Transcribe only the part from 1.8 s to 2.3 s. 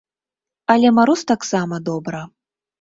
добра.